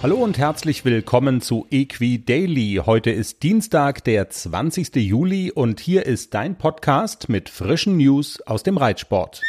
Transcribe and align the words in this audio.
Hallo 0.00 0.18
und 0.18 0.38
herzlich 0.38 0.84
willkommen 0.84 1.40
zu 1.40 1.66
Equi 1.72 2.24
Daily. 2.24 2.80
Heute 2.86 3.10
ist 3.10 3.42
Dienstag, 3.42 4.04
der 4.04 4.30
20. 4.30 4.94
Juli 4.94 5.50
und 5.50 5.80
hier 5.80 6.06
ist 6.06 6.34
dein 6.34 6.56
Podcast 6.56 7.28
mit 7.28 7.48
frischen 7.48 7.96
News 7.96 8.40
aus 8.42 8.62
dem 8.62 8.76
Reitsport. 8.76 9.42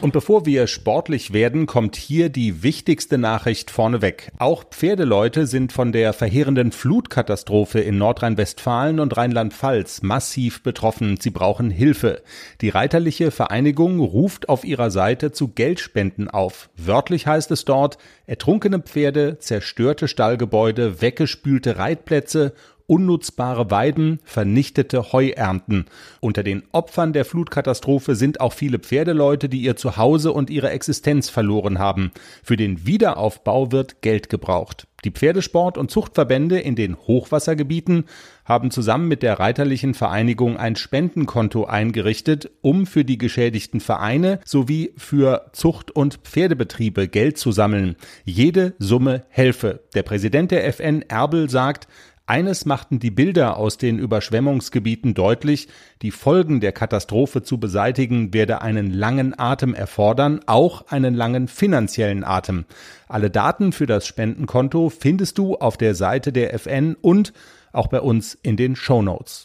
Und 0.00 0.12
bevor 0.12 0.46
wir 0.46 0.66
sportlich 0.66 1.32
werden, 1.32 1.66
kommt 1.66 1.96
hier 1.96 2.28
die 2.28 2.62
wichtigste 2.62 3.18
Nachricht 3.18 3.70
vorneweg. 3.70 4.30
Auch 4.38 4.64
Pferdeleute 4.64 5.46
sind 5.46 5.72
von 5.72 5.92
der 5.92 6.12
verheerenden 6.12 6.72
Flutkatastrophe 6.72 7.80
in 7.80 7.98
Nordrhein-Westfalen 7.98 9.00
und 9.00 9.16
Rheinland-Pfalz 9.16 10.02
massiv 10.02 10.62
betroffen. 10.62 11.18
Sie 11.20 11.30
brauchen 11.30 11.70
Hilfe. 11.70 12.22
Die 12.60 12.68
Reiterliche 12.68 13.30
Vereinigung 13.30 14.00
ruft 14.00 14.48
auf 14.48 14.64
ihrer 14.64 14.90
Seite 14.90 15.32
zu 15.32 15.48
Geldspenden 15.48 16.28
auf. 16.30 16.70
Wörtlich 16.76 17.26
heißt 17.26 17.50
es 17.50 17.64
dort, 17.64 17.98
ertrunkene 18.26 18.78
Pferde, 18.78 19.38
zerstörte 19.38 20.06
Stallgebäude, 20.08 21.00
weggespülte 21.00 21.78
Reitplätze 21.78 22.52
unnutzbare 22.88 23.70
Weiden, 23.70 24.18
vernichtete 24.24 25.12
Heuernten. 25.12 25.84
Unter 26.20 26.42
den 26.42 26.64
Opfern 26.72 27.12
der 27.12 27.24
Flutkatastrophe 27.24 28.16
sind 28.16 28.40
auch 28.40 28.54
viele 28.54 28.80
Pferdeleute, 28.80 29.48
die 29.48 29.60
ihr 29.60 29.76
Zuhause 29.76 30.32
und 30.32 30.50
ihre 30.50 30.70
Existenz 30.70 31.28
verloren 31.30 31.78
haben. 31.78 32.10
Für 32.42 32.56
den 32.56 32.86
Wiederaufbau 32.86 33.70
wird 33.70 34.02
Geld 34.02 34.28
gebraucht. 34.28 34.88
Die 35.04 35.12
Pferdesport- 35.12 35.78
und 35.78 35.92
Zuchtverbände 35.92 36.58
in 36.58 36.74
den 36.74 36.96
Hochwassergebieten 36.96 38.06
haben 38.44 38.72
zusammen 38.72 39.06
mit 39.06 39.22
der 39.22 39.38
Reiterlichen 39.38 39.94
Vereinigung 39.94 40.56
ein 40.56 40.74
Spendenkonto 40.74 41.66
eingerichtet, 41.66 42.50
um 42.62 42.84
für 42.84 43.04
die 43.04 43.18
geschädigten 43.18 43.78
Vereine 43.78 44.40
sowie 44.44 44.92
für 44.96 45.50
Zucht- 45.52 45.92
und 45.92 46.16
Pferdebetriebe 46.24 47.06
Geld 47.06 47.38
zu 47.38 47.52
sammeln. 47.52 47.94
Jede 48.24 48.74
Summe 48.80 49.24
helfe. 49.28 49.84
Der 49.94 50.02
Präsident 50.02 50.50
der 50.50 50.66
FN 50.66 51.02
Erbel 51.02 51.48
sagt, 51.48 51.86
eines 52.28 52.66
machten 52.66 52.98
die 52.98 53.10
Bilder 53.10 53.56
aus 53.56 53.78
den 53.78 53.98
Überschwemmungsgebieten 53.98 55.14
deutlich, 55.14 55.68
die 56.02 56.10
Folgen 56.10 56.60
der 56.60 56.72
Katastrophe 56.72 57.42
zu 57.42 57.58
beseitigen 57.58 58.34
werde 58.34 58.60
einen 58.60 58.92
langen 58.92 59.38
Atem 59.38 59.74
erfordern, 59.74 60.40
auch 60.46 60.88
einen 60.88 61.14
langen 61.14 61.48
finanziellen 61.48 62.24
Atem. 62.24 62.66
Alle 63.08 63.30
Daten 63.30 63.72
für 63.72 63.86
das 63.86 64.06
Spendenkonto 64.06 64.90
findest 64.90 65.38
du 65.38 65.56
auf 65.56 65.76
der 65.76 65.94
Seite 65.94 66.32
der 66.32 66.52
FN 66.54 66.96
und 67.00 67.32
auch 67.72 67.86
bei 67.86 68.00
uns 68.00 68.34
in 68.42 68.56
den 68.56 68.76
Show 68.76 69.02
Notes. 69.02 69.44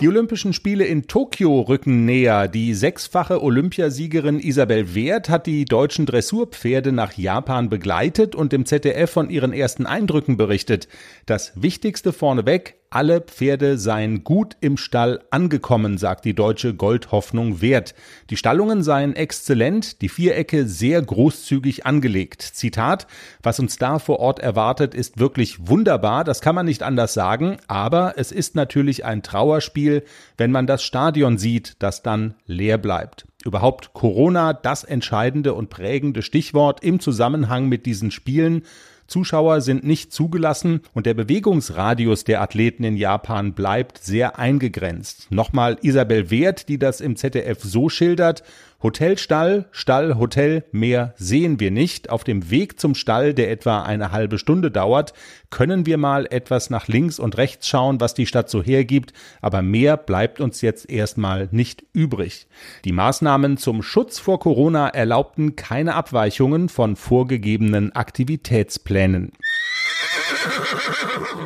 Die 0.00 0.08
Olympischen 0.08 0.52
Spiele 0.52 0.84
in 0.84 1.06
Tokio 1.06 1.60
rücken 1.60 2.04
näher. 2.04 2.48
Die 2.48 2.74
sechsfache 2.74 3.42
Olympiasiegerin 3.42 4.38
Isabel 4.38 4.94
Wert 4.94 5.28
hat 5.28 5.46
die 5.46 5.64
deutschen 5.64 6.06
Dressurpferde 6.06 6.92
nach 6.92 7.14
Japan 7.14 7.68
begleitet 7.68 8.34
und 8.34 8.52
im 8.52 8.64
ZDF 8.64 9.10
von 9.10 9.30
ihren 9.30 9.52
ersten 9.52 9.86
Eindrücken 9.86 10.36
berichtet. 10.36 10.88
Das 11.26 11.52
Wichtigste 11.54 12.12
vorneweg, 12.12 12.77
alle 12.90 13.20
Pferde 13.20 13.78
seien 13.78 14.24
gut 14.24 14.56
im 14.60 14.76
Stall 14.76 15.20
angekommen, 15.30 15.98
sagt 15.98 16.24
die 16.24 16.34
deutsche 16.34 16.74
Goldhoffnung 16.74 17.60
Wert. 17.60 17.94
Die 18.30 18.36
Stallungen 18.36 18.82
seien 18.82 19.14
exzellent, 19.14 20.00
die 20.00 20.08
Vierecke 20.08 20.66
sehr 20.66 21.02
großzügig 21.02 21.84
angelegt. 21.86 22.42
Zitat, 22.42 23.06
was 23.42 23.60
uns 23.60 23.76
da 23.76 23.98
vor 23.98 24.20
Ort 24.20 24.38
erwartet, 24.38 24.94
ist 24.94 25.18
wirklich 25.18 25.68
wunderbar, 25.68 26.24
das 26.24 26.40
kann 26.40 26.54
man 26.54 26.66
nicht 26.66 26.82
anders 26.82 27.14
sagen, 27.14 27.58
aber 27.66 28.14
es 28.16 28.32
ist 28.32 28.54
natürlich 28.54 29.04
ein 29.04 29.22
Trauerspiel, 29.22 30.04
wenn 30.36 30.50
man 30.50 30.66
das 30.66 30.82
Stadion 30.82 31.38
sieht, 31.38 31.76
das 31.80 32.02
dann 32.02 32.34
leer 32.46 32.78
bleibt. 32.78 33.26
Überhaupt 33.44 33.92
Corona 33.92 34.52
das 34.52 34.82
entscheidende 34.82 35.54
und 35.54 35.70
prägende 35.70 36.22
Stichwort 36.22 36.82
im 36.82 36.98
Zusammenhang 36.98 37.68
mit 37.68 37.86
diesen 37.86 38.10
Spielen. 38.10 38.62
Zuschauer 39.08 39.62
sind 39.62 39.84
nicht 39.84 40.12
zugelassen 40.12 40.82
und 40.92 41.06
der 41.06 41.14
Bewegungsradius 41.14 42.24
der 42.24 42.42
Athleten 42.42 42.84
in 42.84 42.96
Japan 42.96 43.54
bleibt 43.54 43.98
sehr 43.98 44.38
eingegrenzt. 44.38 45.30
Nochmal 45.30 45.78
Isabel 45.82 46.30
Wert, 46.30 46.68
die 46.68 46.78
das 46.78 47.00
im 47.00 47.16
ZDF 47.16 47.62
so 47.62 47.88
schildert, 47.88 48.44
Hotelstall, 48.80 49.66
Stall, 49.72 50.18
Hotel, 50.18 50.62
mehr 50.70 51.12
sehen 51.16 51.58
wir 51.58 51.72
nicht. 51.72 52.10
Auf 52.10 52.22
dem 52.22 52.48
Weg 52.48 52.78
zum 52.78 52.94
Stall, 52.94 53.34
der 53.34 53.50
etwa 53.50 53.82
eine 53.82 54.12
halbe 54.12 54.38
Stunde 54.38 54.70
dauert, 54.70 55.14
können 55.50 55.84
wir 55.84 55.98
mal 55.98 56.26
etwas 56.30 56.70
nach 56.70 56.86
links 56.86 57.18
und 57.18 57.36
rechts 57.38 57.66
schauen, 57.66 58.00
was 58.00 58.14
die 58.14 58.26
Stadt 58.26 58.48
so 58.48 58.62
hergibt, 58.62 59.12
aber 59.42 59.62
mehr 59.62 59.96
bleibt 59.96 60.38
uns 60.38 60.60
jetzt 60.60 60.88
erstmal 60.88 61.48
nicht 61.50 61.86
übrig. 61.92 62.46
Die 62.84 62.92
Maßnahmen 62.92 63.56
zum 63.56 63.82
Schutz 63.82 64.20
vor 64.20 64.38
Corona 64.38 64.86
erlaubten 64.88 65.56
keine 65.56 65.96
Abweichungen 65.96 66.68
von 66.68 66.94
vorgegebenen 66.94 67.96
Aktivitätsplänen. 67.96 69.32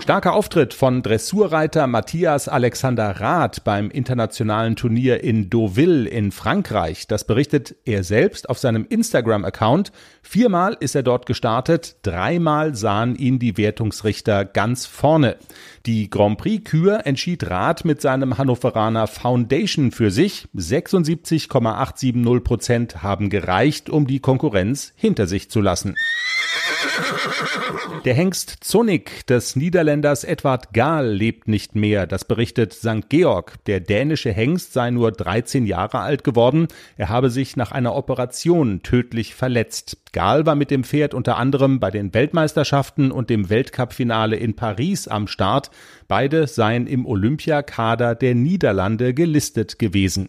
Starker 0.00 0.34
Auftritt 0.34 0.74
von 0.74 1.02
Dressurreiter 1.02 1.86
Matthias 1.86 2.48
Alexander 2.48 3.20
Rath 3.20 3.62
beim 3.64 3.90
internationalen 3.90 4.76
Turnier 4.76 5.22
in 5.22 5.48
Deauville 5.48 6.08
in 6.08 6.32
Frankreich. 6.32 7.06
Das 7.06 7.24
berichtet 7.24 7.76
er 7.84 8.02
selbst 8.02 8.50
auf 8.50 8.58
seinem 8.58 8.86
Instagram-Account. 8.88 9.92
Viermal 10.22 10.76
ist 10.80 10.94
er 10.94 11.02
dort 11.02 11.26
gestartet, 11.26 11.96
dreimal 12.02 12.74
sahen 12.74 13.14
ihn 13.16 13.38
die 13.38 13.56
Wertungsrichter 13.56 14.44
ganz 14.44 14.86
vorne. 14.86 15.36
Die 15.86 16.10
Grand 16.10 16.38
Prix-Kür 16.38 17.06
entschied 17.06 17.48
Rath 17.48 17.84
mit 17.84 18.00
seinem 18.00 18.38
Hannoveraner 18.38 19.06
Foundation 19.06 19.92
für 19.92 20.10
sich. 20.10 20.48
76,870 20.52 22.44
Prozent 22.44 23.02
haben 23.02 23.30
gereicht, 23.30 23.90
um 23.90 24.06
die 24.06 24.20
Konkurrenz 24.20 24.92
hinter 24.96 25.26
sich 25.26 25.50
zu 25.50 25.60
lassen. 25.60 25.94
Der 28.04 28.14
Hengst 28.14 28.58
Zonik 28.62 29.26
des 29.26 29.54
Niederländers 29.54 30.24
Edward 30.24 30.72
Gahl 30.72 31.08
lebt 31.08 31.46
nicht 31.46 31.76
mehr. 31.76 32.06
Das 32.06 32.24
berichtet 32.24 32.72
St. 32.72 33.08
Georg. 33.08 33.64
Der 33.66 33.80
dänische 33.80 34.32
Hengst 34.32 34.72
sei 34.72 34.90
nur 34.90 35.12
13 35.12 35.66
Jahre 35.66 36.00
alt 36.00 36.24
geworden. 36.24 36.68
Er 36.96 37.08
habe 37.08 37.30
sich 37.30 37.56
nach 37.56 37.70
einer 37.70 37.94
Operation 37.94 38.82
tödlich 38.82 39.34
verletzt. 39.34 39.98
Gahl 40.12 40.46
war 40.46 40.54
mit 40.54 40.70
dem 40.70 40.84
Pferd 40.84 41.14
unter 41.14 41.36
anderem 41.36 41.80
bei 41.80 41.90
den 41.90 42.12
Weltmeisterschaften 42.12 43.12
und 43.12 43.30
dem 43.30 43.48
Weltcupfinale 43.50 44.36
in 44.36 44.54
Paris 44.54 45.06
am 45.06 45.28
Start. 45.28 45.70
Beide 46.08 46.46
seien 46.46 46.86
im 46.86 47.06
Olympiakader 47.06 48.14
der 48.14 48.34
Niederlande 48.34 49.14
gelistet 49.14 49.78
gewesen. 49.78 50.28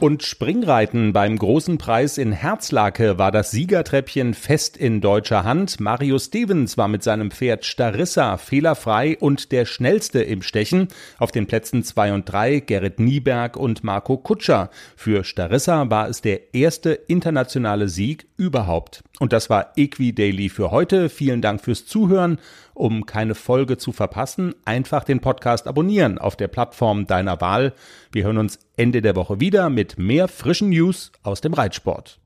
Und 0.00 0.22
Springreiten 0.22 1.12
beim 1.12 1.36
großen 1.36 1.76
Preis 1.76 2.16
in 2.16 2.32
Herzlake 2.32 3.18
war 3.18 3.30
das 3.30 3.50
Siegertreppchen 3.50 4.32
fest 4.32 4.78
in 4.78 5.02
deutscher 5.02 5.44
Hand. 5.44 5.78
Mario 5.78 6.18
Stevens 6.18 6.78
war 6.78 6.88
mit 6.88 7.02
seinem 7.02 7.30
Pferd 7.30 7.66
Starissa 7.66 8.38
fehlerfrei 8.38 9.18
und 9.20 9.52
der 9.52 9.66
schnellste 9.66 10.22
im 10.22 10.40
Stechen. 10.40 10.88
Auf 11.18 11.32
den 11.32 11.46
Plätzen 11.46 11.84
zwei 11.84 12.14
und 12.14 12.24
drei 12.24 12.60
Gerrit 12.60 12.98
Nieberg 12.98 13.58
und 13.58 13.84
Marco 13.84 14.16
Kutscher. 14.16 14.70
Für 14.96 15.22
Starissa 15.22 15.90
war 15.90 16.08
es 16.08 16.22
der 16.22 16.54
erste 16.54 16.92
internationale 16.92 17.90
Sieg 17.90 18.26
überhaupt. 18.38 19.04
Und 19.18 19.34
das 19.34 19.50
war 19.50 19.72
Equi 19.76 20.14
Daily 20.14 20.48
für 20.48 20.70
heute. 20.70 21.10
Vielen 21.10 21.42
Dank 21.42 21.60
fürs 21.60 21.84
Zuhören. 21.84 22.38
Um 22.80 23.04
keine 23.04 23.34
Folge 23.34 23.76
zu 23.76 23.92
verpassen, 23.92 24.54
einfach 24.64 25.04
den 25.04 25.20
Podcast 25.20 25.66
abonnieren 25.66 26.16
auf 26.16 26.34
der 26.34 26.48
Plattform 26.48 27.06
deiner 27.06 27.38
Wahl. 27.42 27.74
Wir 28.10 28.24
hören 28.24 28.38
uns 28.38 28.58
Ende 28.74 29.02
der 29.02 29.16
Woche 29.16 29.38
wieder 29.38 29.68
mit 29.68 29.98
mehr 29.98 30.28
frischen 30.28 30.70
News 30.70 31.12
aus 31.22 31.42
dem 31.42 31.52
Reitsport. 31.52 32.18